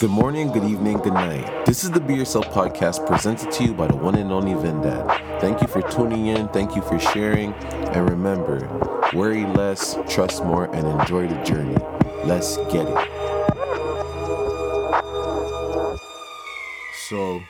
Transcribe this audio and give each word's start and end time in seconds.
Good 0.00 0.10
morning, 0.10 0.52
good 0.52 0.62
evening, 0.62 0.98
good 0.98 1.14
night. 1.14 1.66
This 1.66 1.82
is 1.82 1.90
the 1.90 1.98
Be 1.98 2.14
Yourself 2.14 2.46
podcast 2.50 3.04
presented 3.04 3.50
to 3.50 3.64
you 3.64 3.74
by 3.74 3.88
the 3.88 3.96
one 3.96 4.14
and 4.14 4.30
only 4.30 4.54
Vin 4.54 4.80
Dad. 4.80 5.40
Thank 5.40 5.60
you 5.60 5.66
for 5.66 5.82
tuning 5.82 6.28
in, 6.28 6.46
thank 6.50 6.76
you 6.76 6.82
for 6.82 7.00
sharing, 7.00 7.52
and 7.52 8.08
remember 8.08 8.60
worry 9.12 9.44
less, 9.44 9.98
trust 10.08 10.44
more, 10.44 10.72
and 10.72 10.86
enjoy 10.86 11.26
the 11.26 11.42
journey. 11.42 11.76
Let's 12.24 12.58
get 12.72 12.86
it. 12.86 13.08
So, 17.08 17.40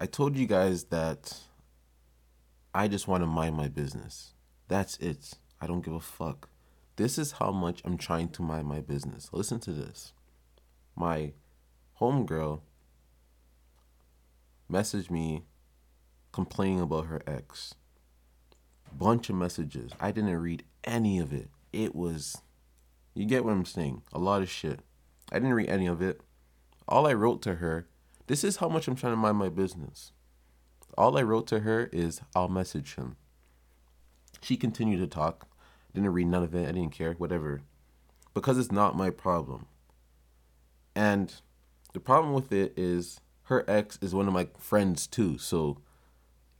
I 0.00 0.06
told 0.06 0.36
you 0.36 0.48
guys 0.48 0.82
that 0.86 1.38
I 2.74 2.88
just 2.88 3.06
want 3.06 3.22
to 3.22 3.28
mind 3.28 3.54
my 3.54 3.68
business. 3.68 4.34
That's 4.66 4.96
it. 4.96 5.34
I 5.60 5.68
don't 5.68 5.84
give 5.84 5.94
a 5.94 6.00
fuck. 6.00 6.48
This 6.96 7.16
is 7.16 7.30
how 7.30 7.52
much 7.52 7.80
I'm 7.84 7.96
trying 7.96 8.30
to 8.30 8.42
mind 8.42 8.66
my 8.66 8.80
business. 8.80 9.30
Listen 9.32 9.60
to 9.60 9.70
this. 9.70 10.12
My 10.96 11.34
homegirl 12.00 12.60
messaged 14.70 15.10
me 15.10 15.42
complaining 16.32 16.80
about 16.80 17.06
her 17.06 17.22
ex. 17.26 17.74
Bunch 18.96 19.28
of 19.28 19.36
messages. 19.36 19.92
I 20.00 20.10
didn't 20.12 20.36
read 20.38 20.64
any 20.84 21.18
of 21.18 21.32
it. 21.32 21.48
It 21.72 21.94
was, 21.94 22.38
you 23.14 23.24
get 23.24 23.44
what 23.44 23.52
I'm 23.52 23.64
saying? 23.64 24.02
A 24.12 24.18
lot 24.18 24.42
of 24.42 24.50
shit. 24.50 24.80
I 25.30 25.36
didn't 25.36 25.54
read 25.54 25.68
any 25.68 25.86
of 25.86 26.02
it. 26.02 26.20
All 26.88 27.06
I 27.06 27.12
wrote 27.12 27.42
to 27.42 27.56
her, 27.56 27.86
this 28.26 28.42
is 28.42 28.56
how 28.56 28.68
much 28.68 28.88
I'm 28.88 28.96
trying 28.96 29.12
to 29.12 29.16
mind 29.16 29.36
my 29.36 29.48
business. 29.48 30.12
All 30.98 31.16
I 31.16 31.22
wrote 31.22 31.46
to 31.48 31.60
her 31.60 31.88
is, 31.92 32.20
I'll 32.34 32.48
message 32.48 32.96
him. 32.96 33.16
She 34.40 34.56
continued 34.56 34.98
to 34.98 35.06
talk. 35.06 35.46
Didn't 35.94 36.12
read 36.12 36.26
none 36.26 36.42
of 36.42 36.54
it. 36.54 36.68
I 36.68 36.72
didn't 36.72 36.92
care. 36.92 37.12
Whatever. 37.14 37.62
Because 38.34 38.58
it's 38.58 38.72
not 38.72 38.96
my 38.96 39.10
problem. 39.10 39.66
And 40.94 41.32
the 41.92 42.00
problem 42.00 42.32
with 42.32 42.52
it 42.52 42.72
is 42.76 43.20
her 43.44 43.64
ex 43.68 43.98
is 44.00 44.14
one 44.14 44.28
of 44.28 44.32
my 44.32 44.48
friends 44.58 45.06
too. 45.06 45.38
So 45.38 45.78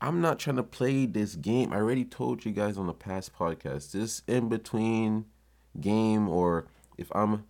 I'm 0.00 0.20
not 0.20 0.38
trying 0.38 0.56
to 0.56 0.62
play 0.62 1.06
this 1.06 1.36
game. 1.36 1.72
I 1.72 1.76
already 1.76 2.04
told 2.04 2.44
you 2.44 2.52
guys 2.52 2.76
on 2.76 2.86
the 2.86 2.94
past 2.94 3.36
podcast. 3.36 3.92
This 3.92 4.22
in 4.26 4.48
between 4.48 5.26
game 5.80 6.28
or 6.28 6.66
if 6.98 7.10
I'm 7.14 7.44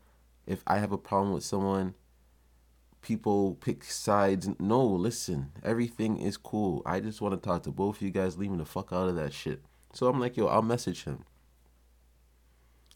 if 0.47 0.63
I 0.67 0.79
have 0.79 0.93
a 0.93 0.99
problem 0.99 1.33
with 1.33 1.45
someone, 1.45 1.95
people 3.03 3.55
pick 3.55 3.85
sides. 3.85 4.49
No, 4.59 4.85
listen, 4.85 5.53
everything 5.63 6.19
is 6.19 6.37
cool. 6.37 6.83
I 6.85 7.01
just 7.01 7.21
want 7.21 7.41
to 7.41 7.49
talk 7.49 7.63
to 7.63 7.71
both 7.71 7.97
of 7.97 8.03
you 8.03 8.11
guys. 8.11 8.37
Leave 8.37 8.51
me 8.51 8.59
the 8.59 8.65
fuck 8.65 8.93
out 8.93 9.09
of 9.09 9.17
that 9.17 9.33
shit. 9.33 9.63
So 9.93 10.09
I'm 10.09 10.21
like, 10.21 10.37
yo, 10.37 10.47
I'll 10.47 10.63
message 10.63 11.05
him. 11.05 11.25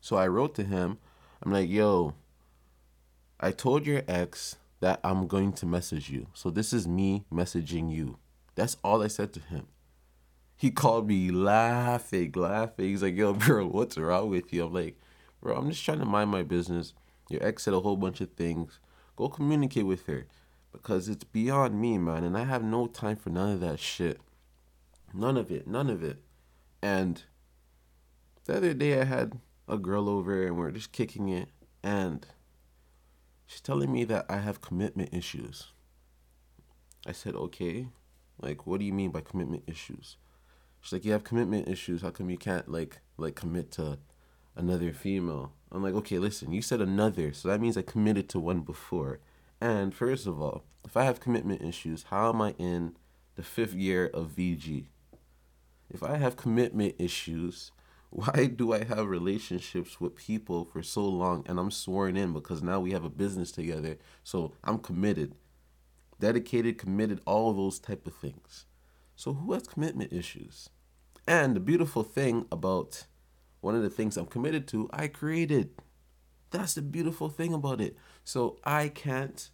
So 0.00 0.16
I 0.16 0.26
wrote 0.26 0.54
to 0.56 0.64
him. 0.64 0.98
I'm 1.42 1.52
like, 1.52 1.70
yo, 1.70 2.14
I 3.40 3.50
told 3.52 3.86
your 3.86 4.02
ex 4.08 4.56
that 4.84 5.00
I'm 5.02 5.26
going 5.26 5.54
to 5.54 5.64
message 5.64 6.10
you. 6.10 6.26
So 6.34 6.50
this 6.50 6.74
is 6.74 6.86
me 6.86 7.24
messaging 7.32 7.90
you. 7.90 8.18
That's 8.54 8.76
all 8.84 9.02
I 9.02 9.06
said 9.06 9.32
to 9.32 9.40
him. 9.40 9.68
He 10.56 10.70
called 10.70 11.08
me 11.08 11.30
laughing, 11.30 12.32
laughing. 12.36 12.90
He's 12.90 13.02
like, 13.02 13.16
yo, 13.16 13.32
bro, 13.32 13.66
what's 13.66 13.96
wrong 13.96 14.28
with 14.28 14.52
you? 14.52 14.66
I'm 14.66 14.74
like, 14.74 15.00
bro, 15.40 15.56
I'm 15.56 15.70
just 15.70 15.82
trying 15.82 16.00
to 16.00 16.04
mind 16.04 16.30
my 16.30 16.42
business. 16.42 16.92
Your 17.30 17.42
ex 17.42 17.62
said 17.62 17.72
a 17.72 17.80
whole 17.80 17.96
bunch 17.96 18.20
of 18.20 18.32
things. 18.32 18.78
Go 19.16 19.30
communicate 19.30 19.86
with 19.86 20.04
her. 20.04 20.26
Because 20.70 21.08
it's 21.08 21.24
beyond 21.24 21.80
me, 21.80 21.96
man. 21.96 22.22
And 22.22 22.36
I 22.36 22.44
have 22.44 22.62
no 22.62 22.86
time 22.86 23.16
for 23.16 23.30
none 23.30 23.52
of 23.52 23.60
that 23.60 23.80
shit. 23.80 24.20
None 25.14 25.38
of 25.38 25.50
it. 25.50 25.66
None 25.66 25.88
of 25.88 26.04
it. 26.04 26.18
And 26.82 27.22
the 28.44 28.58
other 28.58 28.74
day 28.74 29.00
I 29.00 29.04
had 29.04 29.40
a 29.66 29.78
girl 29.78 30.10
over 30.10 30.46
and 30.46 30.58
we 30.58 30.66
are 30.66 30.70
just 30.70 30.92
kicking 30.92 31.30
it. 31.30 31.48
And 31.82 32.26
telling 33.64 33.90
me 33.90 34.04
that 34.04 34.26
I 34.28 34.38
have 34.38 34.60
commitment 34.60 35.12
issues. 35.12 35.72
I 37.06 37.12
said, 37.12 37.34
okay. 37.34 37.88
Like, 38.40 38.66
what 38.66 38.78
do 38.78 38.86
you 38.86 38.92
mean 38.92 39.10
by 39.10 39.22
commitment 39.22 39.64
issues? 39.66 40.16
She's 40.80 40.92
like, 40.92 41.04
you 41.04 41.12
have 41.12 41.24
commitment 41.24 41.66
issues. 41.66 42.02
How 42.02 42.10
come 42.10 42.30
you 42.30 42.36
can't 42.36 42.70
like 42.70 43.00
like 43.16 43.34
commit 43.34 43.70
to 43.72 43.98
another 44.54 44.92
female? 44.92 45.52
I'm 45.72 45.82
like, 45.82 45.94
okay, 45.94 46.18
listen, 46.18 46.52
you 46.52 46.62
said 46.62 46.80
another, 46.80 47.32
so 47.32 47.48
that 47.48 47.60
means 47.60 47.76
I 47.76 47.82
committed 47.82 48.28
to 48.30 48.38
one 48.38 48.60
before. 48.60 49.18
And 49.60 49.94
first 49.94 50.26
of 50.26 50.40
all, 50.40 50.62
if 50.84 50.96
I 50.96 51.04
have 51.04 51.20
commitment 51.20 51.62
issues, 51.62 52.04
how 52.10 52.28
am 52.28 52.42
I 52.42 52.54
in 52.58 52.96
the 53.34 53.42
fifth 53.42 53.74
year 53.74 54.10
of 54.12 54.36
VG? 54.36 54.86
If 55.90 56.02
I 56.02 56.16
have 56.16 56.36
commitment 56.36 56.96
issues, 56.98 57.72
why 58.14 58.46
do 58.46 58.72
I 58.72 58.84
have 58.84 59.08
relationships 59.08 60.00
with 60.00 60.14
people 60.14 60.64
for 60.64 60.84
so 60.84 61.04
long 61.04 61.44
and 61.48 61.58
I'm 61.58 61.72
sworn 61.72 62.16
in 62.16 62.32
because 62.32 62.62
now 62.62 62.78
we 62.78 62.92
have 62.92 63.02
a 63.02 63.10
business 63.10 63.50
together. 63.50 63.98
So 64.22 64.52
I'm 64.62 64.78
committed, 64.78 65.34
dedicated, 66.20 66.78
committed, 66.78 67.20
all 67.26 67.52
those 67.52 67.80
type 67.80 68.06
of 68.06 68.14
things. 68.14 68.66
So 69.16 69.32
who 69.32 69.52
has 69.52 69.64
commitment 69.64 70.12
issues? 70.12 70.70
And 71.26 71.56
the 71.56 71.60
beautiful 71.60 72.04
thing 72.04 72.46
about 72.52 73.06
one 73.60 73.74
of 73.74 73.82
the 73.82 73.90
things 73.90 74.16
I'm 74.16 74.26
committed 74.26 74.68
to, 74.68 74.88
I 74.92 75.08
created. 75.08 75.70
That's 76.52 76.74
the 76.74 76.82
beautiful 76.82 77.28
thing 77.28 77.52
about 77.52 77.80
it. 77.80 77.96
So 78.22 78.60
I 78.62 78.90
can't 78.90 79.50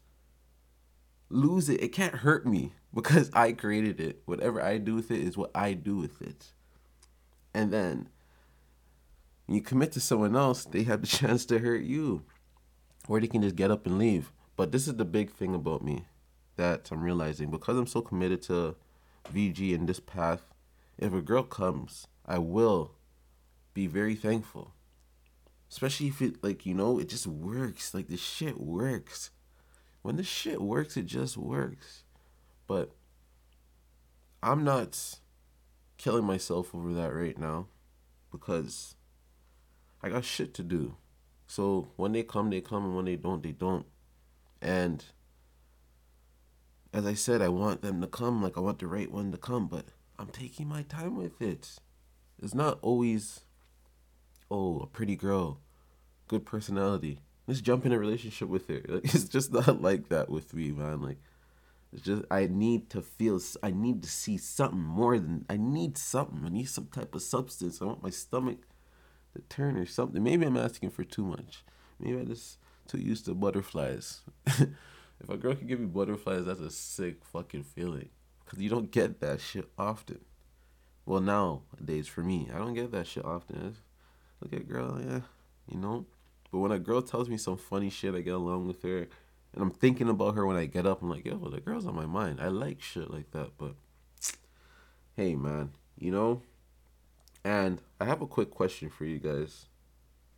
lose 1.31 1.71
it. 1.71 1.83
It 1.83 1.95
can't 1.95 2.17
hurt 2.17 2.45
me 2.47 2.75
because 2.95 3.31
I 3.33 3.53
created 3.53 4.01
it. 4.01 4.21
Whatever 4.27 4.63
I 4.63 4.77
do 4.77 4.97
with 4.97 5.11
it 5.11 5.21
is 5.21 5.39
what 5.39 5.51
I 5.55 5.73
do 5.73 5.97
with 5.97 6.21
it. 6.21 6.53
And 7.55 7.73
then 7.73 8.11
when 9.51 9.57
you 9.57 9.63
commit 9.63 9.91
to 9.91 10.01
someone 10.01 10.37
else, 10.37 10.65
they 10.65 10.85
have 10.85 11.01
the 11.01 11.07
chance 11.19 11.45
to 11.47 11.59
hurt 11.59 11.83
you. 11.83 12.23
Or 13.09 13.19
they 13.19 13.27
can 13.27 13.43
just 13.43 13.57
get 13.57 13.73
up 13.73 13.85
and 13.85 13.99
leave. 13.99 14.31
But 14.55 14.71
this 14.71 14.87
is 14.87 14.95
the 14.95 15.05
big 15.05 15.33
thing 15.33 15.57
about 15.57 15.83
me 15.83 16.05
that 16.55 16.89
I'm 16.93 17.03
realizing. 17.03 17.51
Because 17.51 17.77
I'm 17.77 17.89
so 17.89 18.01
committed 18.01 18.43
to 18.43 18.77
VG 19.35 19.75
and 19.75 19.89
this 19.89 19.99
path, 19.99 20.43
if 20.99 21.13
a 21.13 21.21
girl 21.21 21.43
comes, 21.43 22.07
I 22.25 22.39
will 22.39 22.93
be 23.75 23.89
very 23.89 24.15
thankful. 24.15 24.73
Especially 25.69 26.07
if 26.07 26.23
it, 26.23 26.45
like, 26.45 26.65
you 26.65 26.73
know, 26.73 27.01
it 27.01 27.09
just 27.09 27.27
works. 27.27 27.93
Like, 27.93 28.07
the 28.07 28.17
shit 28.17 28.61
works. 28.61 29.33
When 30.03 30.15
the 30.15 30.23
shit 30.23 30.63
works, 30.63 30.97
it 30.97 31.07
just 31.07 31.37
works. 31.37 32.05
But 32.69 32.93
I'm 34.45 34.63
not 34.63 35.19
killing 35.99 36.25
myself 36.25 36.73
over 36.73 36.93
that 36.93 37.13
right 37.13 37.37
now 37.37 37.67
because 38.31 38.95
I 40.03 40.09
got 40.09 40.25
shit 40.25 40.55
to 40.55 40.63
do. 40.63 40.97
So 41.47 41.89
when 41.97 42.13
they 42.13 42.23
come, 42.23 42.51
they 42.51 42.61
come, 42.61 42.85
and 42.85 42.97
when 42.97 43.05
they 43.05 43.17
don't, 43.17 43.43
they 43.43 43.53
don't. 43.53 43.87
And 44.63 45.05
as 46.93 47.07
I 47.07 47.15
said, 47.15 47.43
I 47.43 47.49
want 47.49 47.83
them 47.83 48.01
to 48.01 48.07
come, 48.07 48.43
like 48.43 48.57
I 48.57 48.61
want 48.61 48.79
the 48.79 48.87
right 48.87 49.11
one 49.11 49.33
to 49.33 49.39
come, 49.39 49.67
but 49.67 49.87
I'm 50.19 50.29
taking 50.29 50.69
my 50.69 50.83
time 50.83 51.17
with 51.17 51.41
it. 51.41 51.79
It's 52.43 52.55
not 52.55 52.79
always, 52.83 53.41
oh, 54.51 54.81
a 54.81 54.87
pretty 54.87 55.17
girl, 55.17 55.61
good 56.29 56.47
personality. 56.47 57.21
Let's 57.47 57.61
jump 57.61 57.85
in 57.85 57.93
a 57.93 57.99
relationship 57.99 58.49
with 58.49 58.69
her. 58.69 58.83
Like, 58.89 59.15
it's 59.15 59.25
just 59.25 59.53
not 59.53 59.83
like 59.83 60.09
that 60.09 60.31
with 60.31 60.55
me, 60.55 60.71
man. 60.73 61.03
Like, 61.03 61.19
it's 61.93 62.03
just 62.03 62.23
I 62.31 62.47
need 62.47 62.91
to 62.91 63.03
feel. 63.03 63.41
I 63.63 63.73
need 63.73 64.03
to 64.05 64.09
see 64.09 64.39
something 64.39 64.79
more 64.79 65.19
than 65.19 65.45
I 65.51 65.57
need 65.57 65.99
something. 65.99 66.43
I 66.45 66.49
need 66.49 66.69
some 66.69 66.87
type 66.87 67.15
of 67.15 67.23
substance. 67.23 67.83
I 67.83 67.87
want 67.87 68.03
my 68.03 68.11
stomach 68.11 68.59
the 69.35 69.41
turn 69.43 69.77
or 69.77 69.87
something. 69.87 70.23
Maybe 70.23 70.47
I'm 70.47 70.57
asking 70.57 70.91
for 70.91 71.05
too 71.05 71.25
much. 71.25 71.65
Maybe 71.99 72.19
I 72.19 72.25
just 72.25 72.59
too 72.87 72.99
used 72.99 73.27
to 73.27 73.35
butterflies. 73.35 74.21
if 74.47 75.29
a 75.29 75.37
girl 75.37 75.55
can 75.55 75.67
give 75.67 75.81
me 75.81 75.87
butterflies, 75.87 76.47
that's 76.47 76.61
a 76.61 76.71
sick 76.71 77.25
fucking 77.25 77.65
feeling. 77.65 78.09
Cause 78.47 78.59
you 78.59 78.69
don't 78.69 78.91
get 78.91 79.21
that 79.21 79.41
shit 79.41 79.71
often. 79.79 80.21
Well, 81.07 81.21
nowadays 81.21 82.09
for 82.09 82.23
me, 82.23 82.49
I 82.53 82.59
don't 82.59 82.75
get 82.75 82.91
that 82.93 83.07
shit 83.07 83.25
often. 83.25 83.77
Look 84.41 84.53
at 84.53 84.69
girl, 84.69 85.01
yeah, 85.01 85.21
you 85.69 85.79
know. 85.79 86.07
But 86.51 86.59
when 86.59 86.73
a 86.73 86.79
girl 86.79 87.03
tells 87.03 87.29
me 87.29 87.37
some 87.37 87.57
funny 87.57 87.91
shit, 87.91 88.15
I 88.15 88.23
get 88.23 88.35
along 88.35 88.67
with 88.67 88.83
her, 88.83 89.09
and 89.53 89.63
I'm 89.63 89.71
thinking 89.71 90.09
about 90.09 90.35
her 90.35 90.45
when 90.47 90.57
I 90.57 90.67
get 90.67 90.87
up. 90.87 91.01
I'm 91.01 91.11
like, 91.11 91.25
yo, 91.25 91.37
the 91.37 91.61
girl's 91.61 91.87
on 91.87 91.95
my 91.95 92.07
mind. 92.07 92.41
I 92.41 92.49
like 92.49 92.83
shit 92.83 93.11
like 93.11 93.31
that. 93.31 93.51
But 93.57 93.75
hey, 95.15 95.37
man, 95.37 95.71
you 95.97 96.11
know 96.11 96.43
and 97.45 97.81
I 98.01 98.05
have 98.05 98.23
a 98.23 98.27
quick 98.27 98.51
question 98.51 98.91
for 98.91 99.05
you 99.05 99.19
guys. 99.19 99.67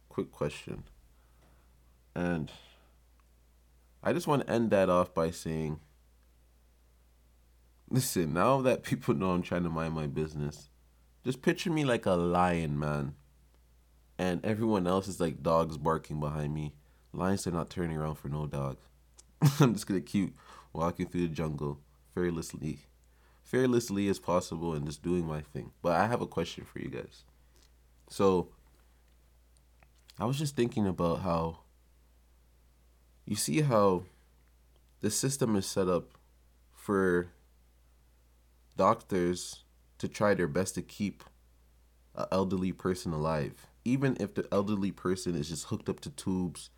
Quick 0.08 0.31
question. 0.31 0.84
And 2.14 2.50
I 4.02 4.12
just 4.12 4.26
want 4.26 4.46
to 4.46 4.52
end 4.52 4.70
that 4.70 4.90
off 4.90 5.14
by 5.14 5.31
saying 5.31 5.81
listen, 7.93 8.32
now 8.32 8.60
that 8.62 8.82
people 8.82 9.14
know 9.14 9.31
I'm 9.31 9.43
trying 9.43 9.64
to 9.64 9.69
mind 9.69 9.94
my 9.94 10.06
business, 10.06 10.70
just 11.25 11.43
picture 11.43 11.70
me 11.70 11.84
like 11.84 12.06
a 12.06 12.12
lion, 12.12 12.78
man. 12.78 13.14
And 14.19 14.44
everyone 14.44 14.87
else 14.87 15.08
is 15.08 15.20
like 15.20 15.43
dogs 15.43 15.76
barking 15.76 16.19
behind 16.19 16.54
me. 16.54 16.75
Lions 17.12 17.46
are 17.46 17.52
not 17.52 17.70
turning 17.70 17.96
around 17.96 18.14
for 18.16 18.28
no 18.28 18.46
dog. 18.46 18.78
I'm 19.60 19.75
just 19.75 19.87
gonna 19.87 20.00
keep 20.00 20.37
walking 20.72 21.06
through 21.06 21.28
the 21.28 21.34
jungle 21.34 21.81
fearlessly 22.14 22.78
fearlessly 23.42 24.08
as 24.08 24.18
possible 24.18 24.74
and 24.74 24.86
just 24.86 25.02
doing 25.02 25.26
my 25.26 25.40
thing. 25.40 25.72
But 25.82 25.92
I 25.96 26.06
have 26.06 26.22
a 26.22 26.26
question 26.26 26.64
for 26.64 26.78
you 26.78 26.88
guys. 26.88 27.24
So 28.08 28.48
I 30.18 30.24
was 30.24 30.38
just 30.38 30.56
thinking 30.56 30.86
about 30.86 31.20
how 31.20 31.58
you 33.26 33.36
see 33.36 33.60
how 33.60 34.04
the 35.00 35.10
system 35.10 35.56
is 35.56 35.66
set 35.66 35.88
up 35.88 36.18
for 36.74 37.28
doctors 38.76 39.64
to 39.98 40.08
try 40.08 40.34
their 40.34 40.48
best 40.48 40.74
to 40.74 40.82
keep 40.82 41.24
an 42.14 42.26
elderly 42.32 42.72
person 42.72 43.12
alive. 43.12 43.66
Even 43.84 44.16
if 44.20 44.34
the 44.34 44.46
elderly 44.52 44.92
person 44.92 45.34
is 45.34 45.48
just 45.48 45.66
hooked 45.66 45.88
up 45.88 46.00
to 46.00 46.10
tubes 46.10 46.70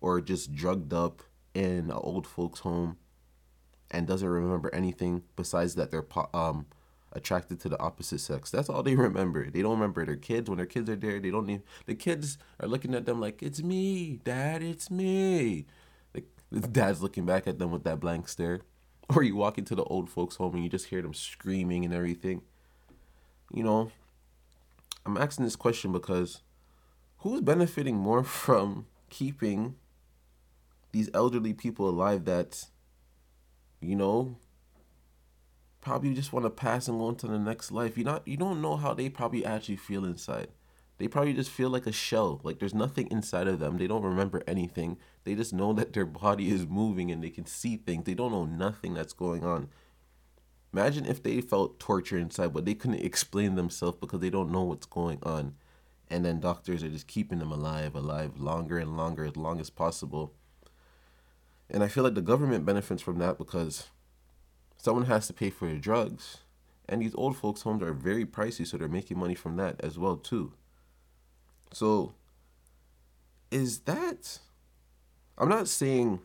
or 0.00 0.20
just 0.20 0.54
drugged 0.54 0.92
up 0.92 1.22
in 1.54 1.90
an 1.90 1.92
old 1.92 2.26
folks 2.26 2.60
home 2.60 2.96
and 3.92 4.06
doesn't 4.06 4.28
remember 4.28 4.74
anything 4.74 5.22
besides 5.36 5.74
that 5.76 5.90
they're 5.90 6.06
um 6.34 6.66
attracted 7.12 7.60
to 7.60 7.68
the 7.68 7.78
opposite 7.78 8.20
sex. 8.20 8.50
That's 8.50 8.68
all 8.68 8.82
they 8.82 8.96
remember. 9.08 9.50
They 9.50 9.62
don't 9.62 9.72
remember 9.72 10.04
their 10.04 10.16
kids 10.16 10.48
when 10.48 10.56
their 10.56 10.66
kids 10.66 10.88
are 10.90 10.96
there. 10.96 11.20
They 11.20 11.30
don't 11.30 11.46
need 11.46 11.62
the 11.86 11.94
kids 11.94 12.38
are 12.60 12.68
looking 12.68 12.94
at 12.94 13.06
them 13.06 13.20
like 13.20 13.42
it's 13.42 13.62
me, 13.62 14.20
dad, 14.24 14.62
it's 14.62 14.90
me. 14.90 15.66
The, 16.12 16.24
the 16.50 16.68
dad's 16.68 17.02
looking 17.02 17.26
back 17.26 17.46
at 17.46 17.58
them 17.58 17.70
with 17.70 17.84
that 17.84 18.00
blank 18.00 18.28
stare. 18.28 18.62
Or 19.14 19.22
you 19.22 19.36
walk 19.36 19.58
into 19.58 19.74
the 19.74 19.82
old 19.84 20.08
folks 20.08 20.36
home 20.36 20.54
and 20.54 20.62
you 20.62 20.70
just 20.70 20.86
hear 20.86 21.02
them 21.02 21.12
screaming 21.12 21.84
and 21.84 21.92
everything. 21.92 22.40
You 23.52 23.62
know, 23.62 23.90
I'm 25.04 25.18
asking 25.18 25.44
this 25.44 25.56
question 25.56 25.92
because 25.92 26.40
who's 27.18 27.42
benefiting 27.42 27.96
more 27.96 28.24
from 28.44 28.86
keeping 29.10 29.74
these 30.92 31.10
elderly 31.12 31.52
people 31.52 31.88
alive 31.88 32.24
that 32.24 32.66
you 33.82 33.96
know 33.96 34.36
probably 35.82 36.14
just 36.14 36.32
want 36.32 36.46
to 36.46 36.50
pass 36.50 36.88
and 36.88 36.98
go 36.98 37.10
into 37.10 37.26
the 37.26 37.38
next 37.38 37.70
life. 37.70 37.98
You 37.98 38.04
not 38.04 38.26
you 38.26 38.38
don't 38.38 38.62
know 38.62 38.76
how 38.76 38.94
they 38.94 39.10
probably 39.10 39.44
actually 39.44 39.76
feel 39.76 40.04
inside. 40.04 40.48
They 40.98 41.08
probably 41.08 41.34
just 41.34 41.50
feel 41.50 41.68
like 41.68 41.86
a 41.86 41.92
shell. 41.92 42.40
Like 42.44 42.60
there's 42.60 42.74
nothing 42.74 43.08
inside 43.10 43.48
of 43.48 43.58
them. 43.58 43.76
They 43.76 43.88
don't 43.88 44.04
remember 44.04 44.42
anything. 44.46 44.98
They 45.24 45.34
just 45.34 45.52
know 45.52 45.72
that 45.72 45.92
their 45.92 46.06
body 46.06 46.50
is 46.50 46.66
moving 46.66 47.10
and 47.10 47.22
they 47.22 47.30
can 47.30 47.44
see 47.44 47.76
things. 47.76 48.04
They 48.04 48.14
don't 48.14 48.32
know 48.32 48.44
nothing 48.46 48.94
that's 48.94 49.12
going 49.12 49.44
on. 49.44 49.68
Imagine 50.72 51.04
if 51.04 51.22
they 51.22 51.40
felt 51.40 51.80
torture 51.80 52.16
inside, 52.16 52.54
but 52.54 52.64
they 52.64 52.74
couldn't 52.74 53.04
explain 53.04 53.56
themselves 53.56 53.98
because 54.00 54.20
they 54.20 54.30
don't 54.30 54.52
know 54.52 54.62
what's 54.62 54.86
going 54.86 55.18
on. 55.22 55.54
And 56.08 56.24
then 56.24 56.40
doctors 56.40 56.82
are 56.82 56.88
just 56.88 57.06
keeping 57.06 57.40
them 57.40 57.52
alive, 57.52 57.94
alive 57.94 58.38
longer 58.38 58.78
and 58.78 58.96
longer, 58.96 59.24
as 59.24 59.36
long 59.36 59.60
as 59.60 59.70
possible. 59.70 60.32
And 61.72 61.82
I 61.82 61.88
feel 61.88 62.04
like 62.04 62.14
the 62.14 62.20
government 62.20 62.66
benefits 62.66 63.02
from 63.02 63.18
that 63.18 63.38
because 63.38 63.88
someone 64.76 65.06
has 65.06 65.26
to 65.26 65.32
pay 65.32 65.48
for 65.48 65.66
your 65.66 65.78
drugs. 65.78 66.38
And 66.86 67.00
these 67.00 67.14
old 67.14 67.36
folks' 67.36 67.62
homes 67.62 67.82
are 67.82 67.94
very 67.94 68.26
pricey, 68.26 68.66
so 68.66 68.76
they're 68.76 68.88
making 68.88 69.18
money 69.18 69.34
from 69.34 69.56
that 69.56 69.80
as 69.80 69.98
well 69.98 70.16
too. 70.16 70.52
So 71.72 72.14
is 73.50 73.80
that 73.80 74.38
I'm 75.38 75.48
not 75.48 75.68
saying 75.68 76.20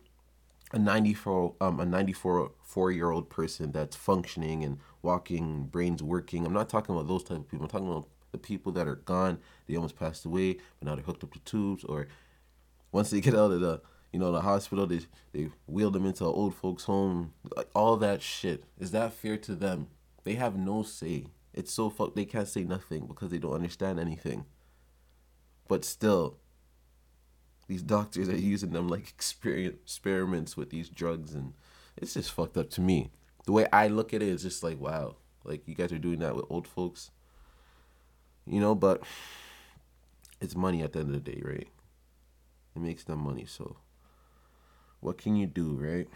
a 0.72 0.78
94 0.78 1.54
um 1.62 1.80
a 1.80 1.86
94 1.86 2.52
4 2.62 2.92
year 2.92 3.10
old 3.10 3.30
person 3.30 3.72
that's 3.72 3.96
functioning 3.96 4.62
and 4.62 4.78
walking, 5.00 5.64
brains 5.64 6.02
working. 6.02 6.44
I'm 6.44 6.52
not 6.52 6.68
talking 6.68 6.94
about 6.94 7.08
those 7.08 7.24
type 7.24 7.38
of 7.38 7.48
people. 7.48 7.64
I'm 7.64 7.70
talking 7.70 7.88
about 7.88 8.08
the 8.32 8.38
people 8.38 8.72
that 8.72 8.86
are 8.86 8.96
gone, 8.96 9.38
they 9.66 9.76
almost 9.76 9.98
passed 9.98 10.26
away, 10.26 10.54
but 10.78 10.82
now 10.82 10.94
they're 10.94 11.04
hooked 11.04 11.24
up 11.24 11.32
to 11.32 11.40
tubes 11.40 11.84
or 11.84 12.08
once 12.92 13.08
they 13.08 13.22
get 13.22 13.34
out 13.34 13.52
of 13.52 13.60
the 13.60 13.80
you 14.12 14.18
know, 14.18 14.32
the 14.32 14.40
hospital, 14.40 14.86
they 14.86 15.00
they 15.32 15.50
wheeled 15.66 15.92
them 15.92 16.06
into 16.06 16.24
an 16.24 16.30
old 16.30 16.54
folks' 16.54 16.84
home, 16.84 17.32
like 17.56 17.68
all 17.74 17.96
that 17.98 18.22
shit. 18.22 18.64
Is 18.78 18.90
that 18.92 19.12
fair 19.12 19.36
to 19.38 19.54
them? 19.54 19.88
They 20.24 20.34
have 20.34 20.56
no 20.56 20.82
say. 20.82 21.26
It's 21.52 21.72
so 21.72 21.90
fuck. 21.90 22.14
They 22.14 22.24
can't 22.24 22.48
say 22.48 22.64
nothing 22.64 23.06
because 23.06 23.30
they 23.30 23.38
don't 23.38 23.52
understand 23.54 23.98
anything. 23.98 24.44
But 25.66 25.84
still, 25.84 26.38
these 27.66 27.82
doctors 27.82 28.28
are 28.28 28.36
using 28.36 28.70
them 28.70 28.88
like 28.88 29.08
experiments 29.08 30.56
with 30.56 30.70
these 30.70 30.88
drugs, 30.88 31.34
and 31.34 31.52
it's 31.96 32.14
just 32.14 32.32
fucked 32.32 32.56
up 32.56 32.70
to 32.70 32.80
me. 32.80 33.10
The 33.44 33.52
way 33.52 33.66
I 33.72 33.88
look 33.88 34.14
at 34.14 34.22
it 34.22 34.28
is 34.28 34.42
just 34.42 34.62
like, 34.62 34.80
wow, 34.80 35.16
like 35.44 35.68
you 35.68 35.74
guys 35.74 35.92
are 35.92 35.98
doing 35.98 36.20
that 36.20 36.34
with 36.34 36.46
old 36.48 36.66
folks, 36.66 37.10
you 38.46 38.60
know. 38.60 38.74
But 38.74 39.02
it's 40.40 40.56
money 40.56 40.82
at 40.82 40.92
the 40.92 41.00
end 41.00 41.14
of 41.14 41.24
the 41.24 41.32
day, 41.32 41.42
right? 41.44 41.68
It 42.74 42.80
makes 42.80 43.04
them 43.04 43.18
money, 43.20 43.44
so 43.44 43.76
what 45.00 45.18
can 45.18 45.36
you 45.36 45.46
do, 45.46 45.72
right? 45.74 46.08